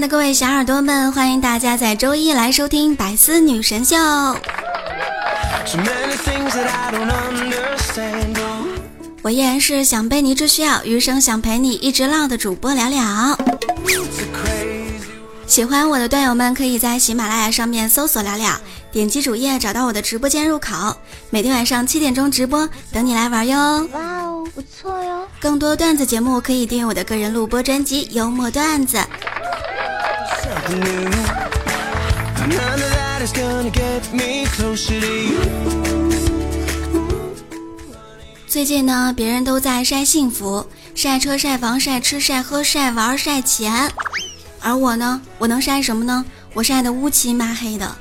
[0.00, 3.96] 爱的各位小耳朵们，欢迎大家在周一来收听《百思女神秀》。
[9.20, 13.38] 我依然是想被你只需要，余生想陪你一直唠的主播聊聊。
[15.46, 18.58] 喜欢我的段友们，可以在喜马拉雅上面搜索聊聊，
[18.90, 20.96] 点击主页找到我的直播间入口，
[21.28, 23.86] 每天晚上七点钟直播，等你来玩哟。
[23.92, 25.28] 哇哦，不错哟！
[25.38, 28.96] 更多段子节目可以订阅我的个人录播专辑《幽默段子》。
[38.46, 43.90] 最近呢，别人都在晒幸福，晒车、晒房、晒吃、晒喝、晒玩、晒钱。
[44.60, 45.20] 而我呢？
[45.38, 46.24] 我能晒什么呢？
[46.52, 47.96] 我晒的乌漆抹黑的。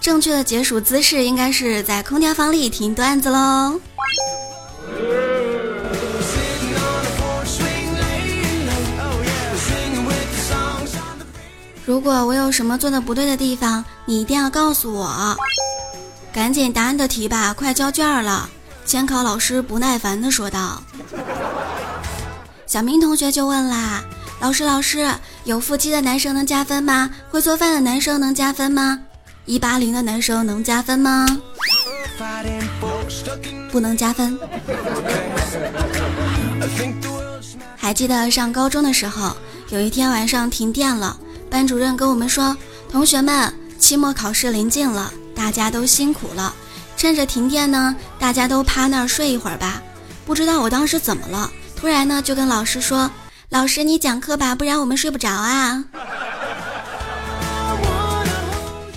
[0.00, 3.80] 正确的解暑姿势应该是在空调房里听段子喽。
[11.84, 15.36] 如果我有什么做的不对的地方，你一定要告诉我。
[16.32, 18.48] 赶紧答案的题吧，快交卷了。
[18.84, 20.82] 监考老师不耐烦的说道。
[22.66, 24.02] 小明同学就问啦。
[24.40, 25.12] 老师，老师，
[25.44, 27.10] 有腹肌的男生能加分吗？
[27.30, 28.98] 会做饭的男生能加分吗？
[29.44, 31.26] 一八零的男生能加分吗？
[33.70, 34.38] 不能加分。
[37.76, 39.36] 还记得上高中的时候，
[39.70, 41.16] 有一天晚上停电了，
[41.52, 42.56] 班主任跟我们说
[42.90, 46.54] ：“同学们，期末考试临近了，大家都辛苦了，
[46.96, 49.82] 趁着停电呢，大家都趴那儿睡一会儿吧。”
[50.24, 53.10] 不知道我当时怎么了，突然呢就跟老师说。
[53.50, 55.84] 老师，你讲课吧，不然我们睡不着啊。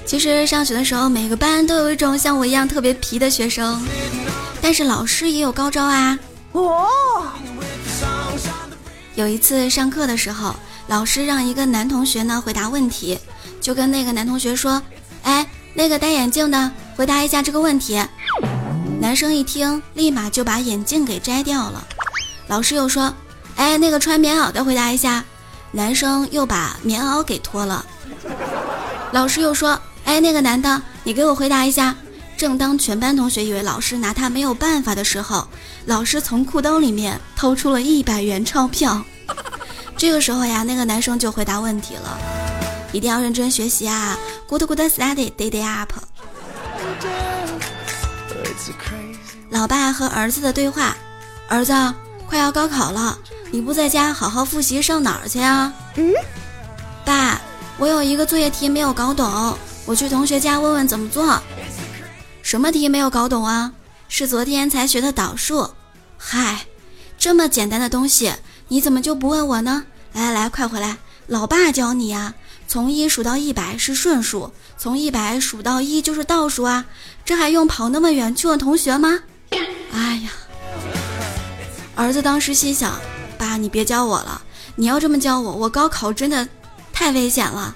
[0.05, 3.85] 其实上学的时候，每个班都有一种像我一样特别皮的学生，
[4.61, 6.17] 但是老师也有高招啊。
[6.53, 6.87] 哦。
[9.15, 10.55] 有一次上课的时候，
[10.87, 13.17] 老师让一个男同学呢回答问题，
[13.59, 14.81] 就跟那个男同学说
[15.23, 18.01] ：“哎，那个戴眼镜的，回答一下这个问题。”
[19.01, 21.85] 男生一听，立马就把眼镜给摘掉了。
[22.47, 23.13] 老师又说。
[23.57, 25.23] 哎，那个穿棉袄的回答一下。
[25.71, 27.85] 男生又把棉袄给脱了。
[29.13, 31.95] 老师又说：“哎，那个男的，你给我回答一下。”
[32.35, 35.47] 正当全班同学以为老师拿他没有办法的时候，
[35.85, 39.05] 老师从裤兜里面掏出了一百元钞票。
[39.97, 42.17] 这个时候呀，那个男生就回答问题了。
[42.91, 44.17] 一定要认真学习啊
[44.47, 45.91] ！Good good study, day day up。
[49.49, 50.95] 老爸和儿子的对话：
[51.47, 51.73] 儿子，
[52.27, 53.17] 快要高考了。
[53.51, 55.73] 你不在家好好复习，上哪儿去啊？
[55.95, 56.13] 嗯，
[57.05, 57.39] 爸，
[57.77, 61.41] 我有一个作业题没有搞懂，我去同学家问问怎么做。
[62.41, 63.71] 什么题没有搞懂啊？
[64.07, 65.69] 是昨天才学的导数。
[66.17, 66.65] 嗨，
[67.17, 68.33] 这么简单的东西，
[68.67, 69.85] 你怎么就不问我呢？
[70.13, 72.33] 来来来，快回来，老爸教你呀。
[72.67, 76.85] 从一数到一百是顺数，从一百数到一就是倒数啊。
[77.23, 79.19] 这还用跑那么远去问同学吗？
[79.91, 80.31] 哎呀，
[81.95, 82.99] 儿子当时心想。
[83.37, 84.41] 爸，你别教我了。
[84.75, 86.47] 你要这么教我，我高考真的
[86.91, 87.75] 太危险了。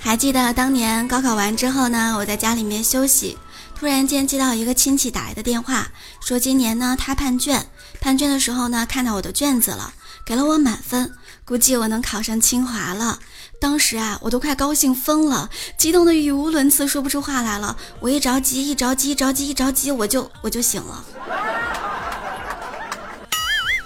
[0.00, 3.36] 还记得当年高考完之后呢，我在家里面休息，
[3.78, 5.86] 突然间接到一个亲戚打来的电话，
[6.20, 7.64] 说今年呢他判卷，
[8.00, 9.92] 判卷的时候呢看到我的卷子了，
[10.26, 11.12] 给了我满分，
[11.44, 13.20] 估计我能考上清华了。
[13.60, 17.76] 当时啊，我都快高兴疯了，激动的语无伦次，说不出话来了。
[18.00, 21.04] 我一着急，一着急一，着急，一着急，我就我就醒了。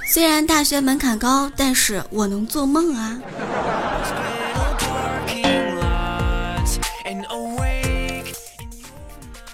[0.08, 3.18] 虽然大学门槛高，但是我能做梦啊。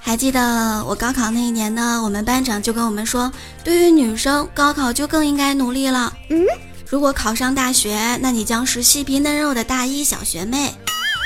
[0.08, 3.30] 还记得我高考那一年呢，我们班长就跟我们说，
[3.62, 6.10] 对于女生，高考就更应该努力了。
[6.30, 6.46] 嗯。
[6.88, 10.70] 如果考上大学，那你将是细皮嫩肉的大一小学妹；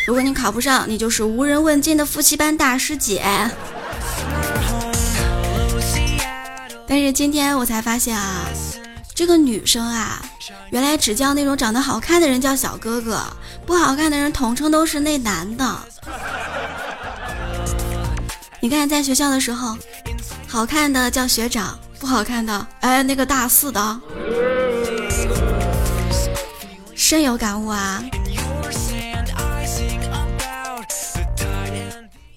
[0.04, 3.24] 如果你考不上，你就是无人问津的复习班大师姐。
[6.88, 8.46] 但是今天我才发现啊，
[9.14, 10.20] 这个女生啊，
[10.72, 13.22] 原来只叫那种长得好看的人叫小哥哥，
[13.64, 15.78] 不好看的人统称都是那男的。
[18.64, 19.76] 你看，在学校的时候，
[20.46, 24.00] 好看的叫学长，不好看的，哎，那个大四的。
[26.94, 28.00] 深有感悟啊！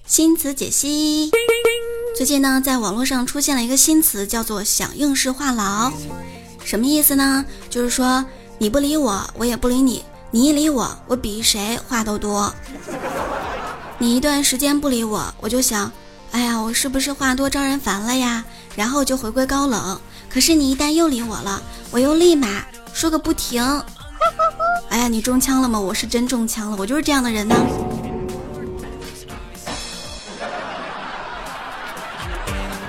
[0.04, 1.30] 新词解析：
[2.16, 5.92] 最近呢，在网络上出现了一个新词，叫做“响应式话痨”。
[6.66, 7.44] 什么意思呢？
[7.70, 8.24] 就是说
[8.58, 10.02] 你不理我，我也不理你；
[10.32, 12.52] 你一理我，我比谁话都多。
[13.98, 15.92] 你一段时间不理我，我就想，
[16.36, 18.44] 哎呀，我是不是话多招人烦了呀？
[18.74, 19.98] 然后就回归高冷。
[20.28, 22.46] 可是你一旦又理我了，我又立马
[22.92, 23.64] 说个不停。
[24.90, 25.80] 哎呀，你中枪了吗？
[25.80, 27.56] 我是真中枪了，我就是这样的人呢。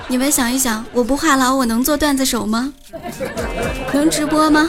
[0.08, 2.74] 你们想一想，我不话痨，我能做段子手吗？
[3.94, 4.68] 能直播吗？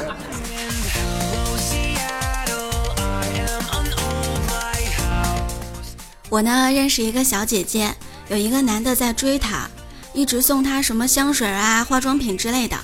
[6.29, 7.93] 我呢，认识一个小姐姐，
[8.29, 9.67] 有一个男的在追她，
[10.13, 12.77] 一直送她什么香水啊、化妆品之类的。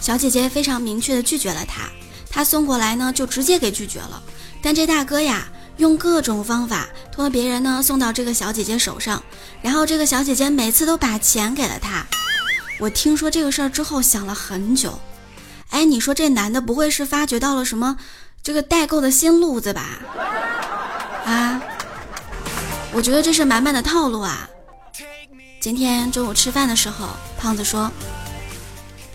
[0.00, 1.88] 小姐姐非常明确的拒绝了他，
[2.30, 4.22] 他送过来呢，就直接给拒绝了。
[4.62, 9.20] 但这大哥呀，用各种方法托别人呢送到这个小姐姐手上，
[9.60, 12.06] 然后这个小姐姐每次都把钱给了他。
[12.78, 15.00] 我听说这个事儿之后，想了很久。
[15.70, 17.96] 哎，你说这男的不会是发觉到了什么
[18.40, 19.98] 这个代购的新路子吧？
[21.24, 21.60] 啊，
[22.92, 24.48] 我觉得这是满满的套路啊。
[25.60, 27.90] 今天中午吃饭的时候，胖子说。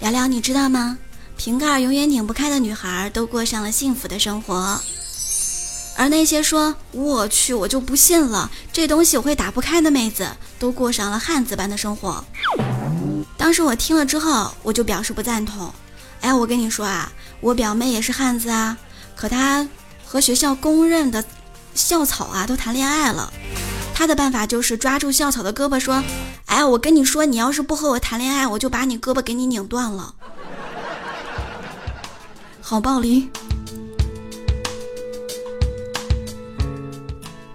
[0.02, 0.98] 聊聊，你知道吗？
[1.38, 4.78] 瓶盖永远拧不开的女孩都过上了幸福的生活，
[5.96, 10.28] 而那些说“我去，我就不信了，这东西我会打不开”的妹子，
[10.60, 12.24] 都过上了汉子般的生活。
[13.38, 15.74] 当时我听了之后，我就表示不赞同。
[16.20, 17.10] 哎，我跟你说啊，
[17.40, 18.78] 我表妹也是汉子啊，
[19.16, 19.66] 可她
[20.06, 21.24] 和学校公认的
[21.74, 23.32] 校草啊都谈恋爱了。
[24.04, 26.04] 他的办法就是抓住校草的胳膊说。
[26.48, 30.14] 哎，我跟你说，你要是不和我谈恋爱，我就把你胳膊给你拧断了，
[32.60, 33.30] 好暴力！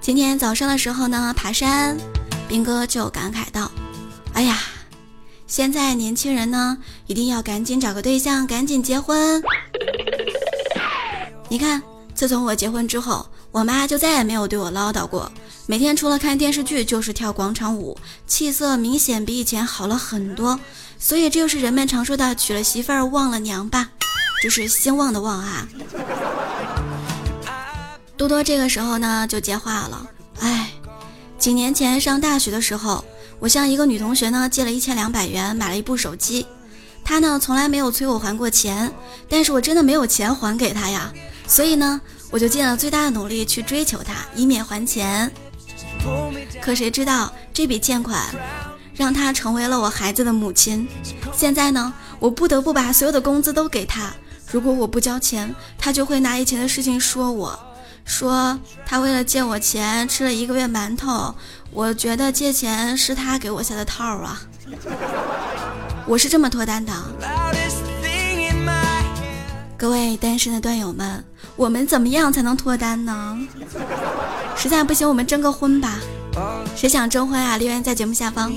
[0.00, 1.94] 今天早上的时候呢，爬山，
[2.48, 3.70] 兵哥就感慨道
[4.32, 4.58] ：“哎呀，
[5.46, 9.42] 现在年轻人呢，一定要赶紧找个对象，赶紧结婚。
[11.50, 11.82] 你看，
[12.14, 15.30] 自从我结婚之后，我妈就再也没有对我唠叨过。”
[15.70, 20.58] 每天除了看电视剧就是跳广场舞，气色明显比以前好了很多。
[20.98, 23.90] 所以这就是人们常说的“娶了媳妇儿忘了娘”吧，
[24.42, 25.68] 就是兴旺的旺啊。
[28.16, 30.08] 多多这个时候呢就接话了，
[30.40, 30.70] 哎，
[31.38, 33.04] 几年前上大学的时候，
[33.38, 36.46] 我向一个女同学呢借了一千两百元买了一部手机，
[37.04, 38.90] 她呢从来没有催我还过钱，
[39.28, 41.12] 但是我真的没有钱还给她呀，
[41.46, 42.00] 所以呢
[42.30, 45.30] 我就尽了最大的努力去追求她，以免还钱。
[46.60, 48.24] 可谁知道这笔欠款，
[48.94, 50.88] 让他成为了我孩子的母亲。
[51.32, 54.12] 现在呢，我不得不把所有的工资都给他。
[54.50, 57.58] 如果我不交钱，他就会拿以前的事情说我，
[58.04, 61.34] 说他为了借我钱吃了一个月馒头。
[61.70, 64.40] 我觉得借钱是他给我下的套啊。
[66.06, 66.92] 我是这么脱单的。
[69.76, 71.22] 各位单身的段友们，
[71.54, 73.38] 我们怎么样才能脱单呢？
[74.58, 76.00] 实在不行，我们征个婚吧。
[76.74, 77.56] 谁想征婚啊？
[77.56, 78.52] 留言在节目下方。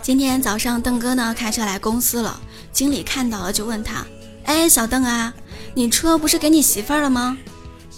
[0.00, 2.38] 今天早上，邓哥呢开车来公司了，
[2.72, 4.04] 经理看到了就问他
[4.46, 5.34] ：“哎，小邓啊，
[5.74, 7.36] 你车不是给你媳妇儿了吗？”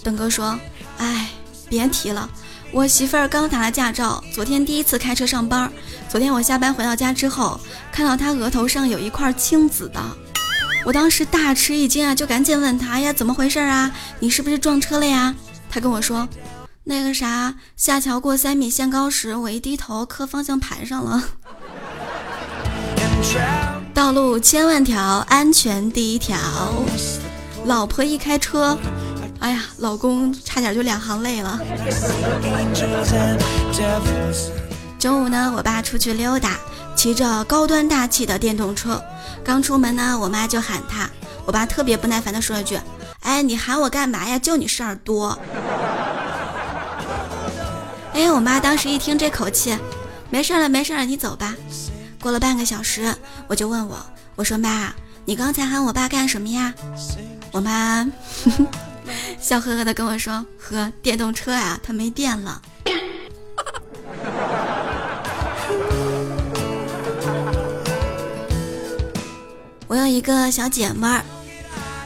[0.03, 0.57] 邓哥说
[0.97, 1.29] ：“哎，
[1.69, 2.27] 别提了，
[2.71, 5.71] 我媳妇儿刚拿了驾照，昨天第一次开车上班。
[6.09, 7.59] 昨天我下班回到家之后，
[7.91, 10.01] 看到她额头上有一块青紫的。”
[10.87, 13.91] 我当时大吃一惊啊，就赶紧问他呀，怎么回事啊？
[14.21, 15.35] 你是不是撞车了呀？
[15.69, 16.25] 他跟我说，
[16.85, 21.25] 那个啥，下桥过三米限高时，我一低头磕方向盘上了。
[23.93, 26.37] 道路千万条，安全第一条。
[27.65, 28.77] 老婆一开车，
[29.39, 31.59] 哎呀，老公差点就两行泪了。
[34.99, 36.57] 中午呢，我爸出去溜达，
[36.95, 39.01] 骑着高端大气的电动车。
[39.43, 41.07] 刚出门呢，我妈就喊他，
[41.45, 42.79] 我爸特别不耐烦的说了句
[43.21, 44.39] ：“哎，你喊我干嘛呀？
[44.39, 45.37] 就你事儿多。”
[48.13, 49.77] 哎，我妈当时一听这口气，
[50.31, 51.55] 没事了，没事了，你走吧。
[52.19, 53.13] 过了半个小时，
[53.47, 53.97] 我就问我，
[54.35, 54.91] 我说妈，
[55.25, 56.73] 你刚才喊我爸干什么呀？
[57.51, 58.05] 我妈
[59.39, 62.59] 笑呵呵的跟我说：“呵，电动车呀，它没电了。”
[69.97, 71.25] 我有一个小姐妹儿，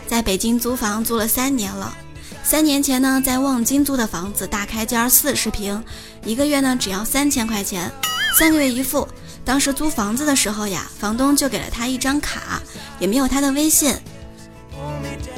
[0.08, 1.94] 在北京租房租了三年了。
[2.42, 5.84] 三年前呢，在望京租的房子，大开间四十平，
[6.24, 7.92] 一个月呢只要三千块钱，
[8.40, 9.06] 三个月一付。
[9.44, 12.62] 当时租房子的时候呀，房东就给了他一张卡，
[12.98, 13.94] 也没有他的微信，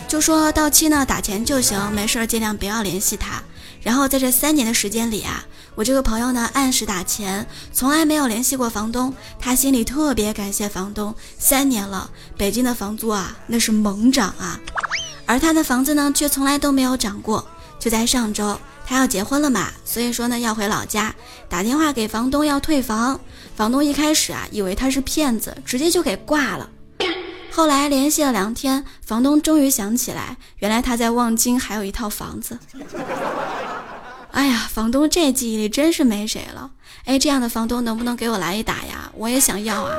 [0.07, 3.41] 就说到期呢打钱就行，没事尽量不要联系他。
[3.81, 5.43] 然后在这三年的时间里啊，
[5.75, 11.13] 我这个朋友呢按时打钱，从来没有联系过房东，他心里特别感谢房东。
[11.39, 14.60] 三年了，北京的房租啊那是猛涨啊，
[15.25, 17.48] 而他的房子呢却从来都没有涨过。
[17.80, 18.58] 就在上周。
[18.86, 21.15] 他要结婚了嘛，所以说呢要回老家，
[21.48, 23.18] 打电话给房东要退房。
[23.56, 26.70] 房东一开始啊以为他是骗子，直接就给挂了。
[27.50, 32.60] 后来联系了两天，房东终于想起来，原来他在望京还有一套房子。
[34.34, 36.72] 哎呀，房东这记忆力真是没谁了。
[37.06, 39.12] 哎，这样的房东能不能给我来一打呀？
[39.16, 39.96] 我也想要啊。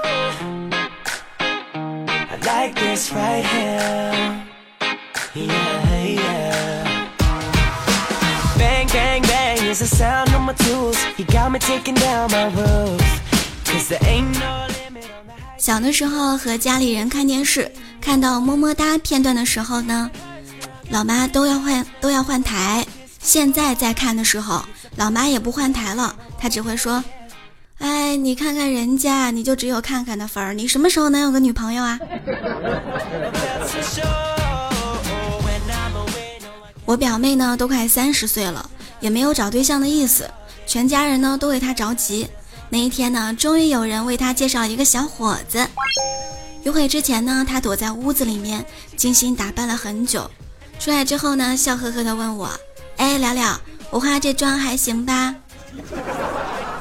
[15.59, 20.11] 小的时候和家里人看电视，看到么么哒片段的时候呢，
[20.91, 22.85] 老妈都要换都要换台。
[23.25, 24.62] 现在在看的时候，
[24.97, 27.02] 老妈也不换台了，她只会说
[27.81, 31.99] ：“哎，你看看人家，你就只有看看的份儿，你什么时候能有个女朋友啊？”
[36.85, 38.69] 我表妹呢，都快三十岁了。
[39.00, 40.31] 也没有找对象的意思，
[40.66, 42.28] 全家人呢都为她着急。
[42.69, 45.66] 那一天呢，终于有人为她介绍一个小伙子。
[46.62, 48.64] 约会之前呢，他躲在屋子里面
[48.97, 50.31] 精心打扮了很久，
[50.78, 52.49] 出来之后呢，笑呵呵的问我
[52.96, 53.60] ：“哎，聊聊，
[53.90, 55.34] 我化这妆还行吧？”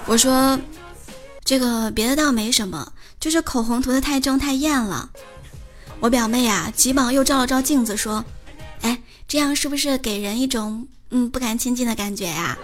[0.05, 0.60] 我说
[1.43, 5.10] ：“这个别的倒没什么，就是口红涂的太重太艳了。”
[6.00, 8.24] 我表妹啊，急忙又照了照镜子说
[8.82, 12.58] ：“哎，这样是不是给人一种……”嗯，不敢亲近的感觉呀。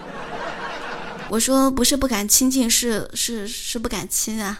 [1.28, 4.58] 我说不是不敢亲近，是是是不敢亲啊。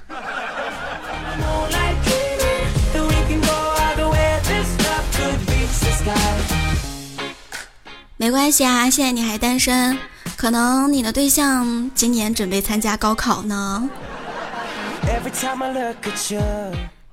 [8.21, 9.97] 没关系啊，现在你还单身，
[10.37, 13.89] 可能你的对象今年准备参加高考呢。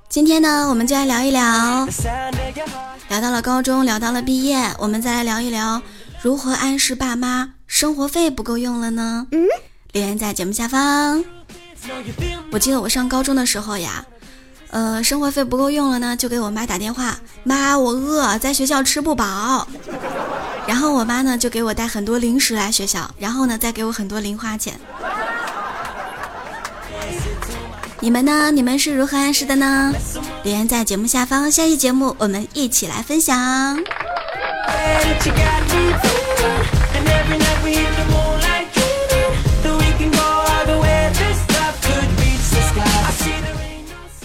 [0.09, 1.87] 今天呢，我们就来聊一聊，
[3.07, 5.81] 聊到了高中，聊到了毕业，我们再来聊一聊。
[6.21, 9.27] 如何暗示爸妈生活费不够用了呢？
[9.31, 9.47] 嗯，
[9.93, 11.23] 留言在节目下方。
[12.51, 14.05] 我记得我上高中的时候呀，
[14.71, 19.65] 呃，生活费不够用了呢，就给我妈打电话，妈，我饿，在学校吃不饱。
[20.67, 24.79] 然后我妈呢就给我带很多零食来学校，然后呢再给我很多零花钱。
[27.99, 28.51] 你们呢？
[28.51, 29.91] 你们是如何暗示的呢？
[30.43, 33.35] 留言在节目下方，下期节目我们一起来分享。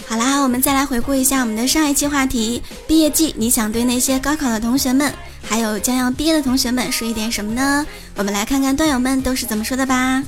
[0.07, 5.11] 好啦，我们再来回顾一下我们的上一期话题：毕业季，你想对那些高考的同学们，
[5.47, 7.85] 还有将要毕业的同学们说一点什么呢？
[8.15, 10.23] 我们来看看段友们都是怎么说的吧。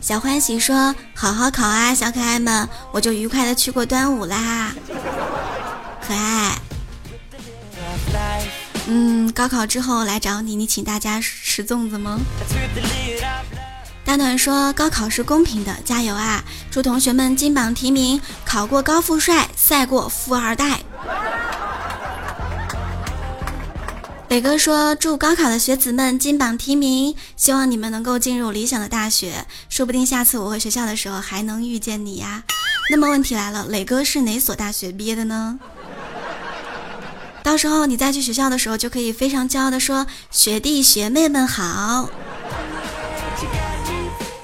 [0.00, 4.72] 小欢喜说：“好好考啊，小可爱们，我就愉快的去过端午啦，
[6.06, 6.56] 可爱。”
[8.88, 12.18] 嗯，高考之后来找你，你请大家吃粽子吗？
[14.02, 16.42] 大暖说高考是公平的，加油啊！
[16.70, 20.80] 祝同学们金榜题名，考过高富帅，赛过富二代。
[24.38, 32.44] 磊哥说祝高考的学子们金榜题名，希望你们能够进入理想的大学，说不定下次我回学校的时候还能遇见你呀。
[32.88, 35.58] 那么问题来了，磊哥是哪所大学毕业的呢？
[37.42, 42.08] 到时候你再去学校的时候，就可以非常骄傲的说：“学弟学妹们好。”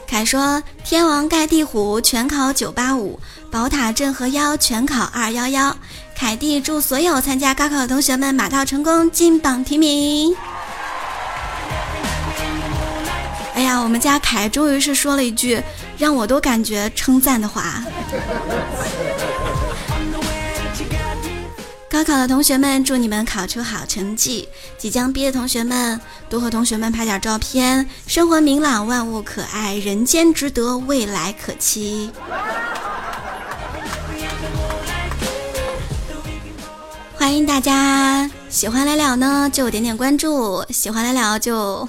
[0.09, 5.77] 凯说：“天王盖地虎全考九八五，宝塔镇河妖全考二幺幺。”
[6.25, 10.35] 凯蒂祝所有参加高考的同学们马到成功，金榜题名。
[13.52, 15.62] 哎呀，我们家凯终于是说了一句
[15.99, 17.85] 让我都感觉称赞的话。
[21.90, 24.49] 高考的同学们，祝你们考出好成绩！
[24.78, 26.00] 即将毕业的同学们，
[26.31, 27.87] 多和同学们拍点照片。
[28.07, 32.11] 生活明朗，万物可爱，人间值得，未来可期。
[37.47, 41.89] 大家，喜欢来了呢就点点关注，喜欢来了就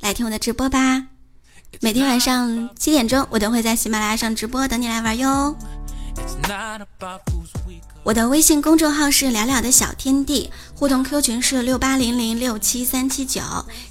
[0.00, 1.06] 来听我的直播吧。
[1.80, 5.56] 每天晚上七点钟，我都会在喜马拉雅上直播，等你来玩哟。
[8.02, 13.40] 我的微信公众号是聊聊的小天地，互动 Q 群是六八零零六七三七九，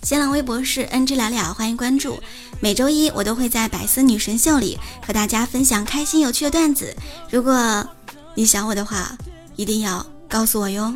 [0.04, 2.20] 新浪微博是 NG 聊聊，欢迎关注。
[2.60, 6.96] 每周一我都会在百思女神秀里和大家分享开心有趣的段子，
[7.30, 7.88] 如果
[8.36, 9.18] 你想我的话，
[9.56, 10.96] 一定要告诉我哟。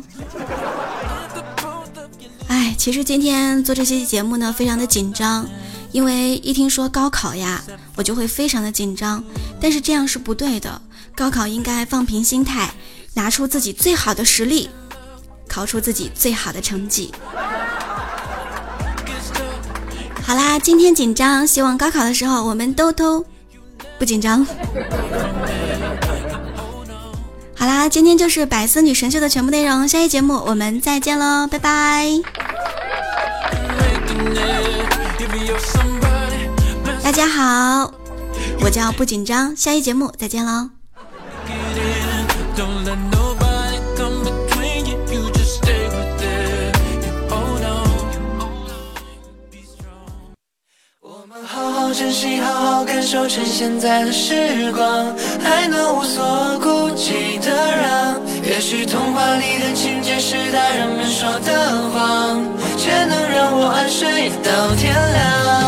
[2.48, 5.46] 哎，其实今天做这些节目呢，非常的紧张，
[5.92, 7.62] 因为一听说高考呀，
[7.96, 9.22] 我就会非常的紧张。
[9.60, 10.80] 但是这样是不对的，
[11.14, 12.72] 高考应该放平心态。
[13.12, 14.68] 拿出自己最好的实力，
[15.48, 17.14] 考出自己最好的成绩。
[20.22, 23.24] 好啦，今天紧张，希望高考的时候我们都都
[23.98, 24.46] 不紧张。
[27.58, 32.06] 好啦，今天就是百思女神秀的全部内容，下期节目我们再见喽，拜拜。
[37.02, 37.92] 大家好，
[38.60, 40.70] 我叫不紧张，下期节目再见喽。
[51.48, 56.75] 好好珍惜，好好感受趁现在的时光，还能无所顾。
[58.56, 62.42] 也许童话里的情节是大人们说的谎，
[62.78, 65.65] 却能让我安睡到天亮。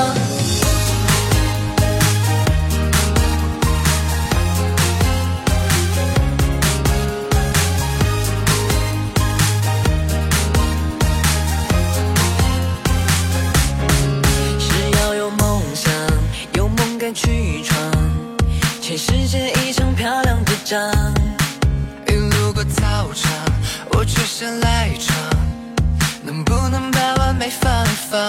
[24.38, 25.16] 我却想赖床，
[26.22, 28.20] 能不能把完美放一放？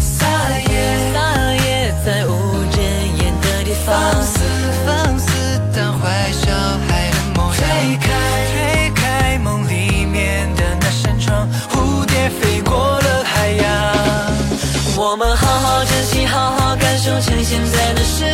[0.00, 0.26] 撒
[0.60, 2.30] 野，撒野，在无
[2.72, 2.78] 人
[3.18, 4.40] 烟的地方，放肆，
[4.86, 5.28] 放肆，
[5.76, 6.50] 当坏小
[6.88, 7.60] 孩的模样。
[7.60, 8.08] 推开，
[8.54, 13.66] 推开梦里面的那扇窗，蝴蝶飞过了海洋。
[14.96, 18.24] 我们好好珍惜，好好感受趁现在的时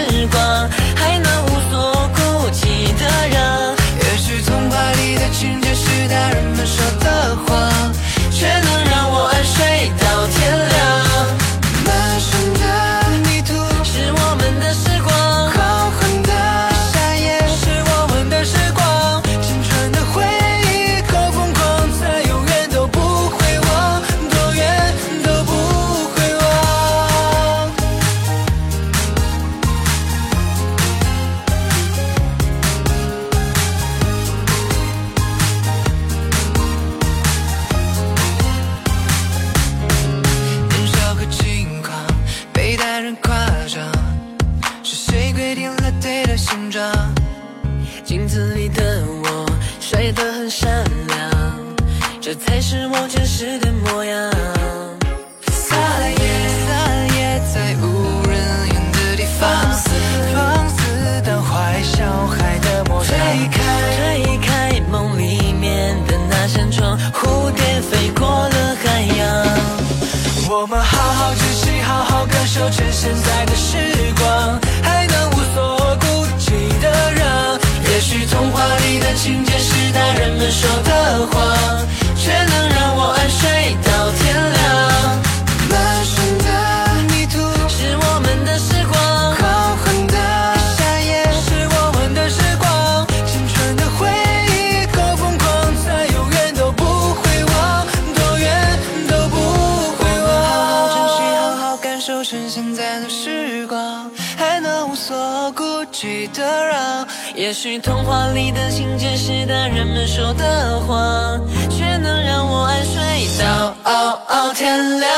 [106.04, 107.06] 顾忌的让。
[107.34, 111.40] 也许童话里的情节是大人们说的谎，
[111.70, 115.10] 却能让我安睡到熬熬天亮。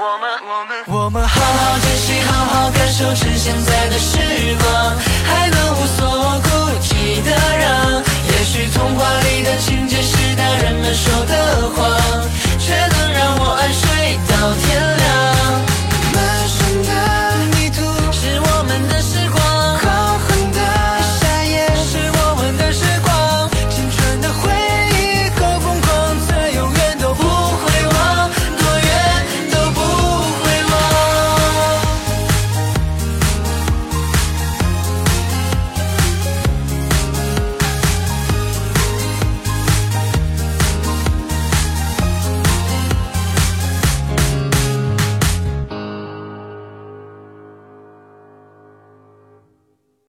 [0.00, 4.18] 我们我们我们好好珍惜，好好感受趁现在的时